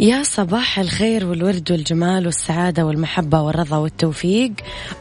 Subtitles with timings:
[0.00, 4.52] يا صباح الخير والورد والجمال والسعادة والمحبة والرضا والتوفيق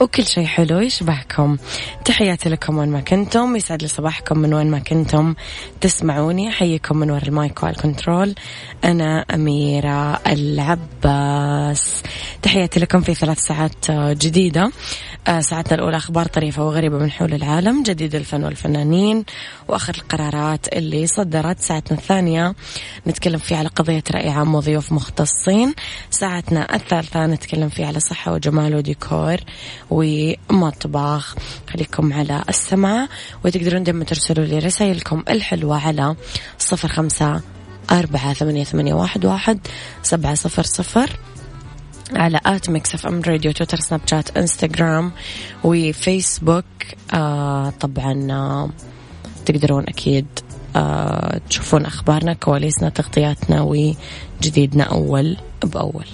[0.02, 1.58] وكل شيء حلو يشبهكم.
[2.06, 3.56] تحياتي لكم وين ما كنتم.
[3.56, 5.36] يسعد لي صباحكم من وين ما كنتم.
[5.82, 8.36] تسمعوني أحييكم من وراء ال mic وال control
[8.84, 12.04] أنا أميرة العباس.
[12.42, 14.72] تحياتي لكم في ثلاث ساعات جديدة.
[15.30, 19.26] ساعتنا الأولى أخبار طريفة وغريبة من حول العالم جديد الفن والفنانين
[19.68, 21.60] وآخر القرارات اللي صدرت.
[21.60, 22.56] ساعتنا الثانية
[23.08, 25.74] نتكلم فيه على قضية رأي عام وضيوف مختصين.
[26.10, 29.38] ساعتنا الثالثة نتكلم فيه على صحة وجمال وديكور
[29.90, 31.36] ومطبخ.
[31.70, 33.08] خليكم على السمع
[33.46, 36.16] وتقدرون دائما ترسلوا لي رسائلكم الحلوة على
[36.60, 37.42] صفر خمسة
[37.92, 39.60] أربعة ثمانية, ثمانية واحد, واحد
[40.04, 41.10] سبعة صفر صفر.
[42.16, 45.12] على at Mix FM Radio تويتر سناب شات إنستغرام
[45.64, 46.66] وفيسبوك.
[47.14, 48.70] آه طبعا آه
[49.46, 50.26] تقدرون أكيد
[50.76, 56.06] آه تشوفون أخبارنا كواليسنا تغطياتنا وجديدنا أول بأول.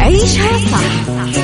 [0.00, 1.43] عيشها صح.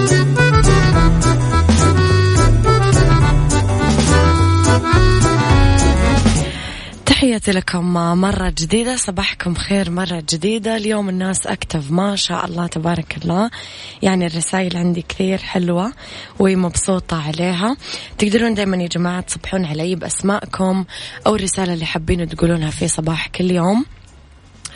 [7.31, 10.77] تحياتي لكم مرة جديدة صباحكم خير مرة جديدة.
[10.77, 13.49] اليوم الناس أكتف ما شاء الله تبارك الله.
[14.01, 15.93] يعني الرسائل عندي كثير حلوة
[16.39, 17.77] ومبسوطة عليها.
[18.17, 20.85] تقدرون دايما يا جماعة تصبحون علي بأسمائكم
[21.27, 23.85] أو الرسالة اللي حابين تقولونها في صباح كل يوم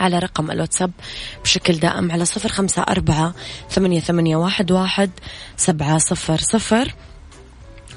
[0.00, 0.90] على رقم الواتساب
[1.44, 3.34] بشكل دائم على صفر خمسة أربعة
[3.70, 5.10] ثمانية, ثمانية واحد, واحد
[5.56, 6.94] سبعة صفر صفر.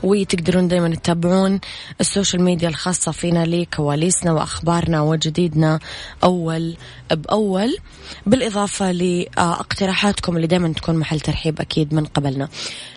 [0.03, 1.59] وتقدرون دايما تتابعون
[2.01, 5.79] ال social media الخاصة فينا لكواليسنا وأخبارنا وجديدنا
[6.23, 6.75] أول
[7.11, 7.77] بأول.
[8.25, 12.49] بالإضافة لأقتراحاتكم اللي دايما تكون محل ترحيب أكيد من قبلنا.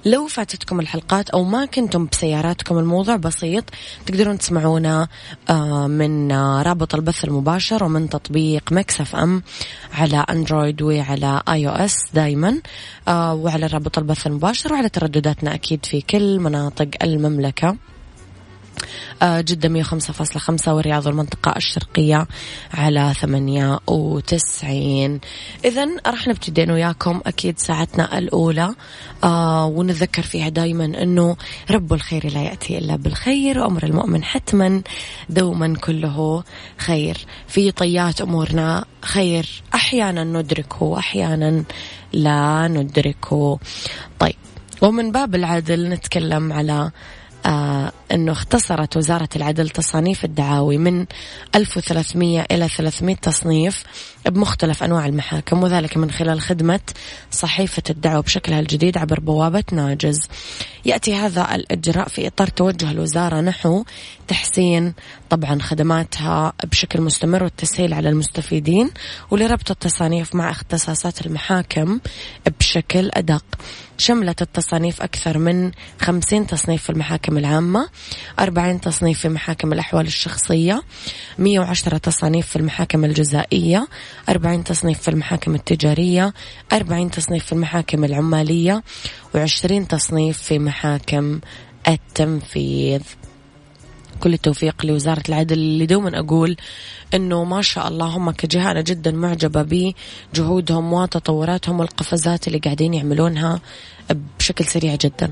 [0.05, 3.65] لو فاتتكم الحلقات أو ما كنتم بسياراتكم الموضوع بسيط
[4.07, 5.09] تقدرون تسمعونا
[5.51, 6.33] آه، من
[6.63, 9.43] رابط البث المباشر ومن تطبيق Mix FM
[9.93, 12.61] على Android وعلى iOS دايما
[13.09, 17.77] آه، وعلى رابط البث المباشر وعلى تردداتنا أكيد في كل مناطق المملكة.
[19.23, 22.27] آه، جدة مية خمسة فاصلة خمسة والرياض والمنطقة الشرقية
[22.75, 25.21] على ثمانية وتسعين.
[25.65, 28.75] إذا راح نبتدي وياكم أكيد ساعتنا الأولى.
[29.25, 31.37] آه ونتذكر فيها دايما أنه
[31.71, 34.83] رب الخير لا يأتي إلا بالخير وأمر المؤمن حتما
[35.29, 36.45] دوما كله
[36.79, 37.17] خير.
[37.49, 41.65] في طيات أمورنا خير أحيانا ندركه وأحيانا
[42.13, 43.59] لا ندركه.
[44.19, 44.37] طيب
[44.83, 46.91] ومن باب العدل نتكلم على
[47.47, 51.07] آه أنه اختصرت وزارة العدل تصانيف الدعاوي من
[51.55, 53.85] 1300 إلى 300 تصنيف.
[54.31, 56.81] بمختلف أنواع المحاكم وذلك من خلال خدمة
[57.31, 60.19] صحيفة الدعوة بشكلها الجديد عبر بوابة ناجز.
[60.85, 63.85] يأتي هذا الإجراء في إطار توجه الوزارة نحو
[64.29, 64.95] تحسين
[65.31, 68.91] طبعا خدماتها بشكل مستمر والتسهيل على المستفيدين
[69.31, 72.01] ولربط التصانيف مع اختصاصات المحاكم
[72.59, 73.45] بشكل أدق.
[73.99, 75.71] شملت التصانيف أكثر من
[76.01, 77.89] 50 تصنيف في المحاكم العامة
[78.41, 80.83] 40 تصنيف في محاكم الأحوال الشخصية
[81.39, 83.89] 110 تصانيف في المحاكم الجزائية
[84.29, 86.35] 40 تصنيف في المحاكم التجارية
[86.73, 88.83] 40 تصنيف في المحاكم العمالية
[89.37, 91.41] و20 تصنيف في محاكم
[91.89, 93.03] التنفيذ.
[94.21, 96.57] كل التوفيق لوزارة العدل اللي دوما أقول
[97.15, 99.93] أنه ما شاء الله هم كجهة أنا جدا معجبة
[100.33, 103.61] بجهودهم وتطوراتهم والقفزات اللي قاعدين يعملونها
[104.39, 105.31] بشكل سريع جدا.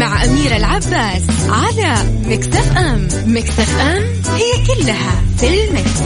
[0.00, 1.94] أميرة العباس على
[2.24, 3.08] مكتف أم.
[3.26, 4.02] مكتف أم
[4.34, 6.02] هي كلها في المكس.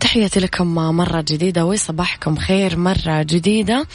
[0.00, 3.86] تحياتي لكم مرة جديدة وصباحكم خير مرة جديدة.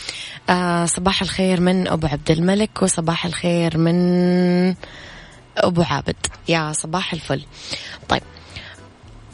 [0.49, 4.75] آه صباح الخير من أبو عبد الملك وصباح الخير من
[5.57, 6.15] أبو عابد.
[6.47, 7.45] يا صباح الفل.
[8.09, 8.21] طيب.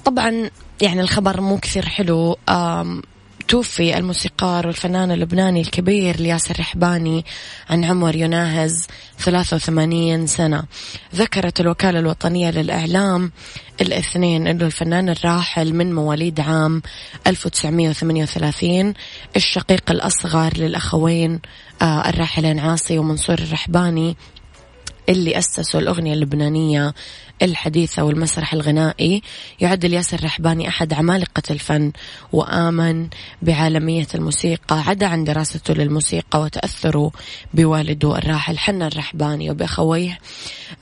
[0.05, 0.49] طبعا
[0.81, 2.37] يعني الخبر مو كثير حلو.
[3.47, 7.25] توفي الموسيقار والفنان اللبناني الكبير الياس الرحباني
[7.69, 8.87] عن عمر يناهز
[9.19, 10.63] 83 سنة.
[11.15, 13.31] ذكرت الوكالة الوطنية للإعلام
[13.81, 16.81] الاثنين أنه الفنان الراحل من مواليد عام
[17.27, 18.93] 1938
[19.35, 21.39] الشقيق الأصغر للأخوين
[21.81, 24.17] آه، الراحلين عاصي ومنصور الرحباني.
[25.09, 26.93] اللي أسسوا الأغنية اللبنانية
[27.41, 29.21] الحديثة والمسرح الغنائي.
[29.59, 31.91] يعد الياس الرحباني أحد عمالقة الفن
[32.33, 33.07] وآمن
[33.41, 37.11] بعالمية الموسيقى عدا عن دراسته للموسيقى وتأثره
[37.53, 39.51] بوالده الراحل حنا الرحباني.
[39.51, 40.19] وبأخويه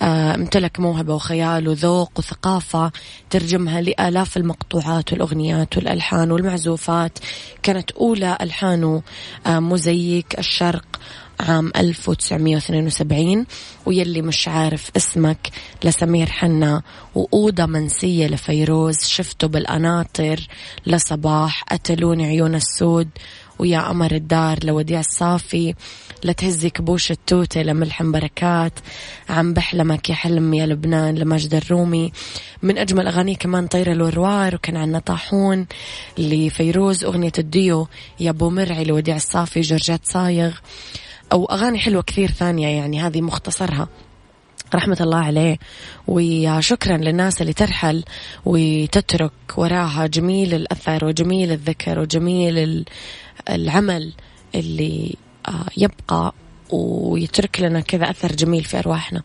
[0.01, 2.92] آه، امتلك موهبة وخيال وذوق وثقافة
[3.30, 7.19] ترجمها لآلاف المقطوعات والأغنيات والألحان والمعزوفات.
[7.63, 9.01] كانت أولى ألحانه
[9.48, 10.86] آه، مزيك الشرق
[11.40, 13.46] عام 1972
[13.86, 15.50] ويلي مش عارف اسمك
[15.84, 16.82] لسمير حنا
[17.16, 20.48] وأوضة منسية لفيروز شفته بالقناطر
[20.88, 23.10] لصباح قتلوني عيون السود
[23.60, 25.74] ويا قمر الدار لوديع الصافي
[26.24, 28.74] لتهزي كبوش التوتة لملحم بركات
[29.30, 32.12] عم بحلمك يا حلم يا لبنان لمجد الرومي.
[32.62, 35.66] من أجمل أغانيه كمان طير الوروار وكان عنا طاحون
[36.18, 37.88] لفيروز أغنية الديو
[38.20, 40.52] يا بو مرعي لوديع الصافي جورجات صايغ.
[41.31, 43.88] أو أغاني حلوة كثير ثانية يعني هذه مختصرها.
[44.75, 45.57] رحمة الله عليه.
[46.07, 48.04] وشكرا للناس اللي ترحل
[48.45, 52.86] وتترك وراها جميل الأثر وجميل الذكر وجميل
[53.50, 54.13] العمل
[54.56, 55.16] اللي
[55.48, 56.33] آه، يبقى
[56.69, 59.22] ويترك لنا كذا أثر جميل في أرواحنا.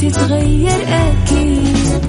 [0.00, 2.04] تتغير أكيد.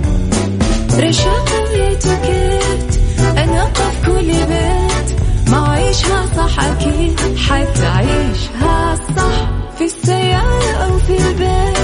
[1.00, 3.00] رشاق ويتوكيت
[3.38, 5.19] أنا قف كل بيت.
[5.50, 9.50] ما عيشها صح أكيد حتعيشها صح.
[9.77, 11.77] في السيارة أو في البيت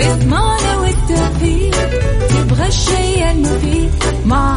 [0.00, 1.76] اسمعنا والتوفيق.
[2.28, 3.90] تبغى الشيء المفيد
[4.24, 4.56] ما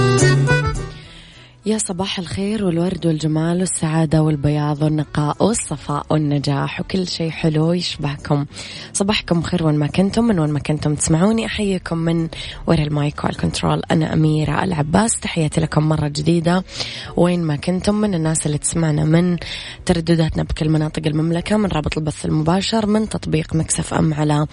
[1.65, 8.45] يا صباح الخير والورد والجمال والسعادة والبياض والنقاء والصفاء والنجاح وكل شيء حلو يشبهكم.
[8.93, 12.27] صباحكم خير وين ما كنتم من وين ما كنتم تسمعوني أحييكم من
[12.67, 16.63] وراء ال mic وال control أنا أميرة العباس تحياتي لكم مرة جديدة.
[17.17, 19.37] وين ما كنتم من الناس اللي تسمعنا من
[19.85, 24.47] تردداتنا بكل مناطق المملكة من رابط البث المباشر من تطبيق Mix FM على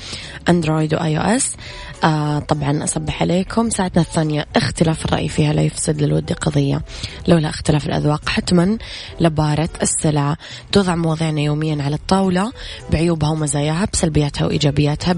[0.48, 1.56] Android و iOS.
[2.04, 3.70] آه طبعا أصبح عليكم.
[3.70, 6.82] ساعتنا الثانية اختلاف الرأي فيها لا يفسد للود قضية.
[7.28, 8.78] لولا اختلاف الأذواق حتما
[9.20, 10.36] لبارت السلع
[10.72, 12.52] توضع مواضيعنا يوميا على الطاولة
[12.92, 15.14] بعيوبها ومزاياها بسلبياتها وإيجابياتها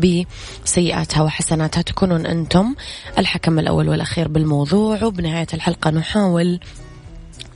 [0.64, 2.74] بسيئاتها وحسناتها تكونون أنتم
[3.18, 5.04] الحكم الأول والأخير بالموضوع.
[5.04, 6.60] وبنهاية الحلقة نحاول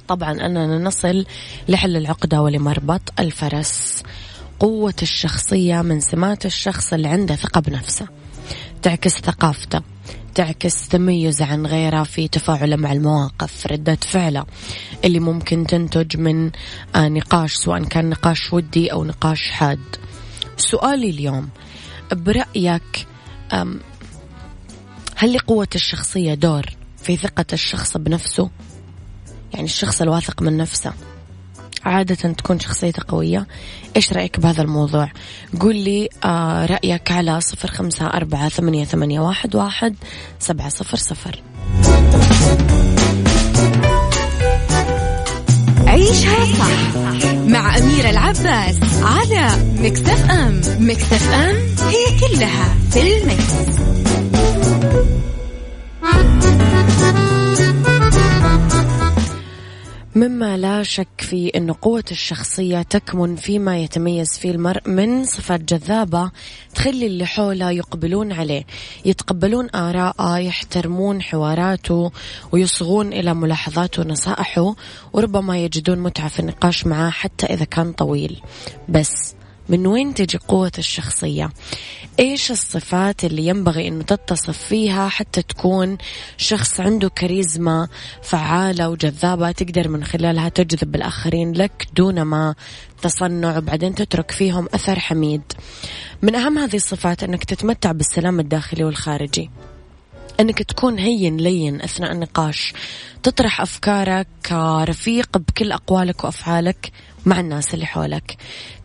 [0.09, 1.26] طبعا أننا نصل
[1.69, 4.02] لحل العقدة ولمربط الفرس
[4.61, 8.09] قوة الشخصية من سمات الشخص اللي عنده ثقة بنفسه
[8.83, 9.93] تعكس ثقافته.
[10.35, 13.67] تعكس تميز عن غيره في تفاعله مع المواقف.
[13.67, 14.47] ردة فعله
[15.05, 16.50] اللي ممكن تنتج من
[16.97, 19.97] آه، نقاش سواء كان نقاش ودي أو نقاش حاد.
[20.57, 21.49] سؤالي اليوم
[22.12, 23.07] برأيك
[25.17, 26.67] هل لقوة الشخصية دور
[27.03, 28.50] في ثقة الشخص بنفسه؟
[29.53, 30.93] يعني الشخص الواثق من نفسه.
[31.85, 33.47] عادة تكون شخصيته قوية.
[33.97, 35.11] إيش رأيك بهذا الموضوع؟
[35.61, 39.97] قول لي آه رأيك على صفر خمسة أربعة ثمانية, ثمانية واحد, واحد
[40.38, 41.43] سبعة صفر صفر.
[45.87, 46.97] عيشها صح
[47.47, 49.49] مع أميرة العباس على
[49.79, 51.57] مكتف أم مكتف أم
[51.88, 53.55] هي كلها في المكس.
[60.16, 66.30] مما لا شك في أن قوة الشخصية تكمن فيما يتميز فيه المرء من صفات جذابة
[66.75, 68.66] تخلي اللي حوله يقبلون عليه.
[69.04, 72.12] يتقبلون آراءه يحترمون حواراته
[72.52, 74.75] ويصغون إلى ملاحظاته ونصائحه
[75.12, 78.40] وربما يجدون متعة في النقاش معه حتى إذا كان طويل.
[78.88, 79.35] بس
[79.68, 81.50] من وين تجي قوة الشخصية؟
[82.18, 85.99] إيش الصفات اللي ينبغي أنه تتصف فيها حتى تكون
[86.37, 87.88] شخص عنده كاريزما
[88.23, 92.54] فعالة وجذابة تقدر من خلالها تجذب الآخرين لك دون ما
[93.02, 95.42] تصنع وبعدين تترك فيهم أثر حميد.
[96.23, 99.50] من أهم هذه الصفات أنك تتمتع بالسلام الداخلي والخارجي.
[100.40, 102.73] إنك تكون هين لين أثناء النقاش.
[103.23, 106.92] تطرح أفكارك كرفيق بكل أقوالك وأفعالك.
[107.26, 108.37] مع الناس اللي حولك.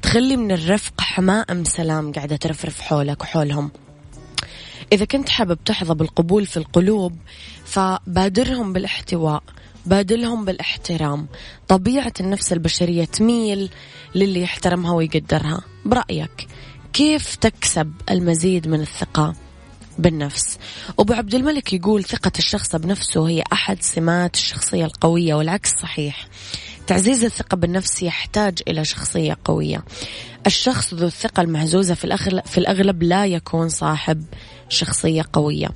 [0.01, 3.71] تخلي من الرفق حمائم سلام قاعدة ترفرف حولك وحولهم.
[4.93, 7.15] إذا كنت حابب تحظى بالقبول في القلوب
[7.65, 9.43] فبادرهم بالاحتواء
[9.85, 11.27] بادلهم بالاحترام.
[11.67, 13.69] طبيعة النفس البشرية تميل
[14.15, 15.61] للي يحترمها ويقدرها.
[15.85, 16.47] برأيك
[16.93, 19.35] كيف تكسب المزيد من الثقة
[19.99, 20.57] بالنفس؟
[20.99, 26.27] أبو عبد الملك يقول ثقة الشخص بنفسه هي أحد سمات الشخصية القوية والعكس صحيح.
[26.89, 29.83] تعزيز الثقة بالنفس يحتاج إلى شخصية قوية.
[30.47, 34.23] الشخص ذو الثقة المهزوزة في الأغلب, في الأغلب لا يكون صاحب
[34.69, 35.69] شخصية قوية.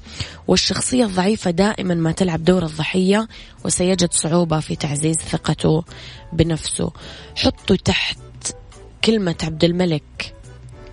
[0.48, 3.28] والشخصية الضعيفة دائما ما تلعب دور الضحية
[3.66, 5.84] وسيجد صعوبة في تعزيز ثقته
[6.34, 6.92] بنفسه.
[7.36, 8.18] حطوا تحت
[9.04, 10.36] كلمة عبد الملك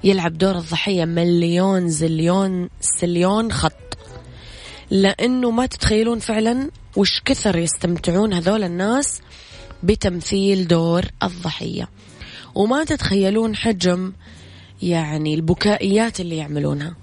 [0.04, 3.98] يلعب دور الضحية مليون زليون سليون خط.
[4.90, 9.20] لأنه ما تتخيلون فعلا وش كثر يستمتعون هذول الناس
[9.82, 11.88] بتمثيل دور الضحية.
[12.54, 14.12] وما تتخيلون حجم
[14.82, 16.96] يعني البكائيات اللي يعملونها.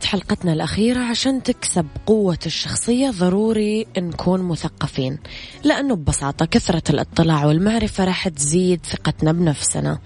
[0.00, 5.18] جزئية حلقتنا الأخيرة عشان تكسب قوة الشخصية ضروري نكون مثقفين
[5.64, 9.98] لأنه ببساطة كثرة الاطلاع والمعرفة راح تزيد ثقتنا بنفسنا.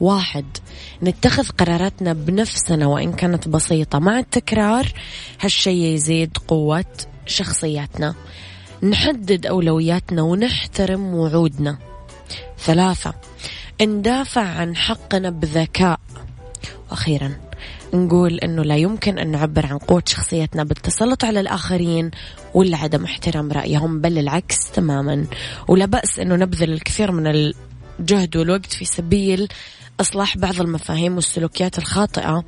[0.00, 0.44] واحد
[1.02, 4.92] نتخذ قراراتنا بنفسنا وإن كانت بسيطة مع التكرار
[5.40, 6.84] هالشي يزيد قوة
[7.26, 8.14] شخصياتنا.
[8.82, 11.78] نحدد أولوياتنا ونحترم وعودنا.
[12.58, 13.14] ثلاثة
[13.82, 16.00] ندافع عن حقنا بذكاء.
[16.90, 17.53] وأخيرا
[17.94, 22.10] نقول أنه لا يمكن أن نعبر عن قوة شخصيتنا بالتسلط على الآخرين
[22.54, 25.26] ولا عدم احترام رأيهم بل العكس تماما
[25.68, 27.52] ولا بأس أنه نبذل الكثير من
[28.00, 29.48] الجهد والوقت في سبيل
[30.00, 32.44] إصلاح بعض المفاهيم والسلوكيات الخاطئة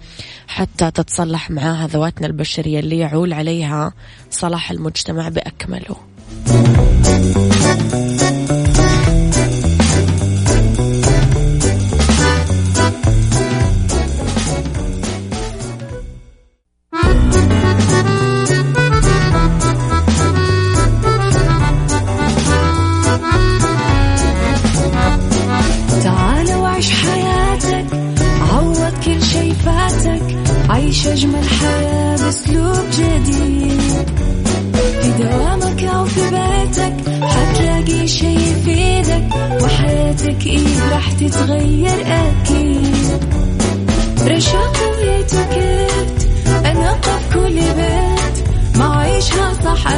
[0.48, 3.92] حتى تتصلح معها ذواتنا البشرية اللي يعول عليها
[4.30, 5.96] صلاح المجتمع بأكمله.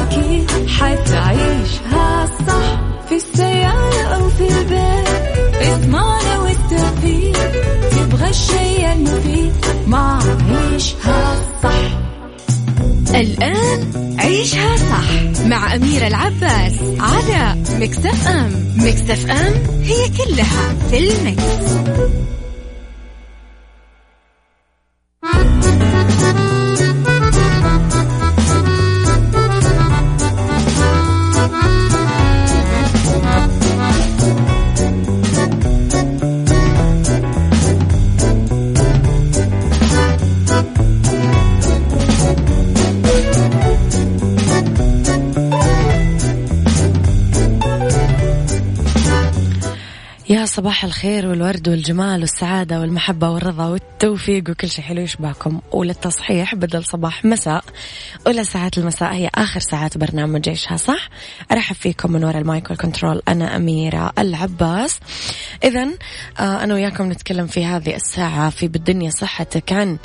[0.09, 5.07] أكيد حتعيشها صح في السيارة أو في البيت.
[5.61, 7.51] اسمعنا والتوفيق
[7.91, 9.53] تبغى الشيء المفيد.
[9.87, 11.99] ما عيشها صح.
[13.15, 18.73] الآن عيشها صح مع أميرة العباس على مكتف أم.
[18.77, 21.73] مكتف أم هي كلها في المكس.
[50.59, 57.25] صباح الخير والورد والجمال والسعادة والمحبة والرضا والتوفيق وكل شيء حلو يشبهكم وللتصحيح بدل صباح
[57.25, 57.63] مساء
[58.27, 61.09] أولى ساعات المساء هي آخر ساعات برنامج عيشها صح؟
[61.51, 64.99] أرحب فيكم من وراء ال mic وال control أنا أميرة العباس.
[65.63, 65.87] إذا
[66.39, 69.97] آه أنا وياكم نتكلم في هذه الساعة في بالدنيا صحتك عن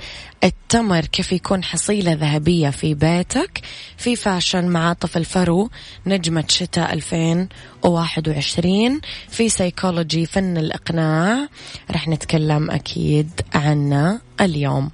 [0.45, 3.61] التمر كيف يكون حصيلة ذهبية في بيتك.
[3.97, 5.71] في fashion معاطف الفرو
[6.07, 11.49] نجمة شتاء 2021 في سيكولوجي فن الإقناع.
[11.91, 14.91] رح نتكلم أكيد عنه اليوم.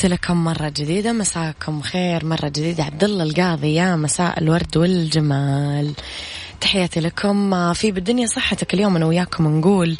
[0.00, 2.24] تحياتي لكم مرة جديدة مساكم خير.
[2.24, 2.84] مرة جديدة.
[2.84, 5.92] عبد الله القاضي يا مساء الورد والجمال.
[6.60, 7.72] تحياتي لكم.
[7.72, 9.96] في بالدنيا صحتك اليوم أنا وياكم نقول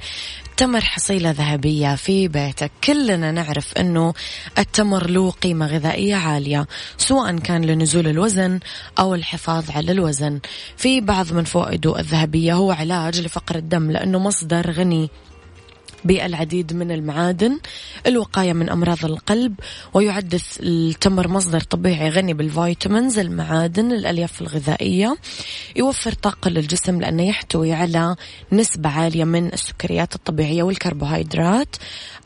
[0.50, 2.70] التمر حصيلة ذهبية في بيتك.
[2.84, 4.14] كلنا نعرف أنه
[4.58, 6.66] التمر له قيمة غذائية عالية
[6.98, 8.60] سواء كان لنزول الوزن
[8.98, 10.40] أو الحفاظ على الوزن.
[10.76, 15.10] في بعض من فوائده الذهبية هو علاج لفقر الدم لأنه مصدر غني.
[16.04, 17.58] بالعديد من المعادن.
[18.06, 19.54] الوقاية من أمراض القلب
[19.94, 25.16] ويعد التمر مصدر طبيعي غني بال vitamins المعادن الألياف الغذائية.
[25.76, 28.16] يوفر طاقة للجسم لأنه يحتوي على
[28.52, 31.76] نسبة عالية من السكريات الطبيعية والكربوهيدرات.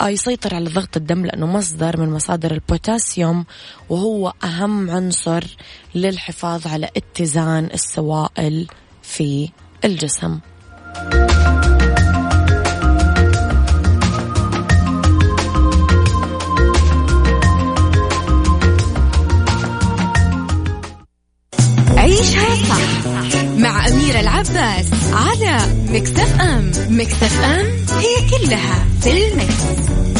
[0.00, 3.44] آه، يسيطر على ضغط الدم لأنه مصدر من مصادر البوتاسيوم
[3.88, 5.44] وهو أهم عنصر
[5.94, 8.66] للحفاظ على اتزان السوائل
[9.02, 9.48] في
[9.84, 10.38] الجسم.
[11.04, 11.73] عيشها
[24.24, 25.58] العباس على
[25.88, 27.66] مكتف أم مكتف أم
[27.98, 30.13] هي كلها في المكس.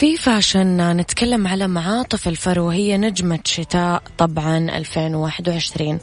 [0.00, 5.98] في fashion نتكلم على معاطف الفرو هي نجمة شتاء طبعا 2021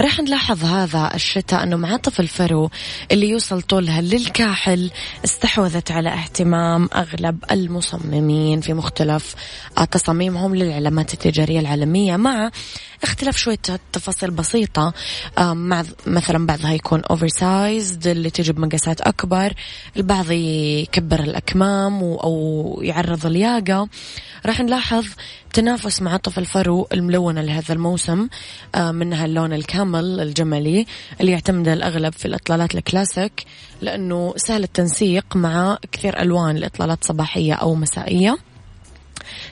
[0.00, 2.70] راح نلاحظ هذا الشتاء أنه معاطف الفرو
[3.12, 4.90] اللي يوصل طولها للكاحل
[5.24, 9.34] استحوذت على اهتمام أغلب المصممين في مختلف
[9.90, 12.50] تصاميمهم للعلامات التجارية العالمية مع
[13.02, 13.58] اختلاف شوية
[13.92, 14.92] تفاصيل بسيطة.
[15.38, 19.52] مع مثلا بعضها يكون oversized اللي تجي بمقاسات أكبر
[19.96, 23.88] البعض يكبر الأكمام أو يعرض الياقة.
[24.46, 25.06] راح نلاحظ
[25.52, 28.28] تنافس معاطف الفرو الملونة لهذا الموسم.
[28.76, 30.86] منها اللون ال camel الجملي
[31.20, 33.44] اللي يعتمد الأغلب في الإطلالات الكلاسيك
[33.80, 38.38] لأنه سهل التنسيق مع كثير ألوان لإطلالات صباحية أو مسائية.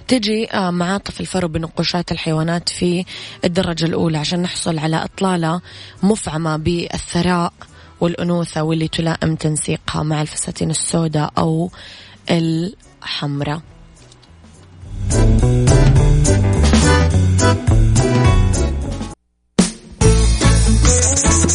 [0.09, 3.05] تجي معاطف الفرو بنقوشات الحيوانات في
[3.45, 5.61] الدرجة الأولى عشان نحصل على إطلالة
[6.03, 7.53] مفعمة بالثراء
[8.01, 11.71] والأنوثة واللي تلائم تنسيقها مع الفساتين السوداء أو
[12.31, 13.61] الحمراء.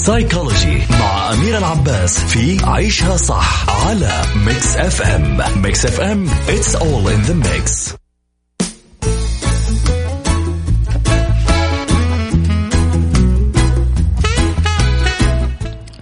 [0.06, 7.28] سايكولوجي مع أميرة العباس في عيشها صح على Mix FM Mix FM it's all in
[7.30, 7.96] the mix.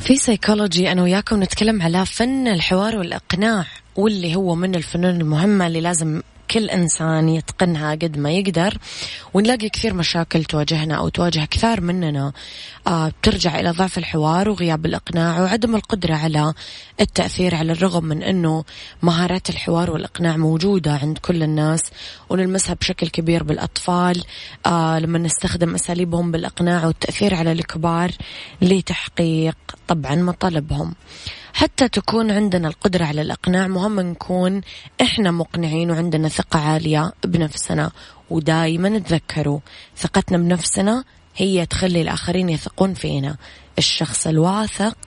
[0.04, 5.82] في سيكولوجي أنا وياكم نتكلم على فن الحوار والإقناع واللي هو من الفنون المهمة اللي
[5.82, 8.78] لازم كل إنسان يتقنها قد ما يقدر
[9.34, 12.34] ونلاقي كثير مشاكل تواجهنا أو تواجه كثار مننا.
[12.88, 16.54] آه بترجع إلى ضعف الحوار وغياب الإقناع وعدم القدرة على
[17.02, 18.64] التأثير على الرغم من أنه
[19.02, 21.82] مهارات الحوار والإقناع موجودة عند كل الناس
[22.30, 24.24] ونلمسها بشكل كبير بالأطفال.
[24.66, 28.12] آه لما نستخدم أساليبهم بالإقناع والتأثير على الكبار
[28.62, 29.56] لتحقيق
[29.88, 30.96] طبعا مطالبهم.
[31.64, 34.62] حتى تكون عندنا القدرة على الإقناع مهم نكون
[35.02, 37.92] إحنا مقنعين وعندنا ثقة عالية بنفسنا.
[38.30, 39.60] ودايما تذكروا
[39.98, 41.04] ثقتنا بنفسنا
[41.36, 43.38] هي تخلي الآخرين يثقون فينا.
[43.78, 44.98] الشخص الواثق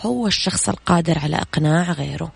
[0.00, 2.32] هو الشخص القادر على إقناع غيره.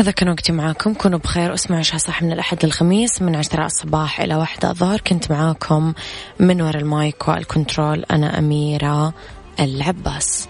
[0.00, 0.94] هذا كان وقتي معاكم.
[0.94, 5.00] كونوا بخير اسمعوا عشاء صح من الأحد للخميس من عشرة الصباح إلى واحدة الظهر.
[5.00, 5.94] كنت معاكم
[6.38, 9.14] من وراء المايك والكنترول أنا أميرة
[9.60, 10.48] العباس.